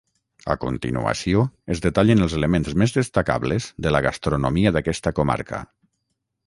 A 0.53 0.53
continuació 0.61 1.43
es 1.75 1.83
detallen 1.83 2.25
els 2.27 2.35
elements 2.39 2.73
més 2.83 2.97
destacables 2.97 3.69
de 3.87 3.93
la 3.97 4.05
gastronomia 4.09 4.73
d'aquesta 4.79 5.19
comarca. 5.21 5.63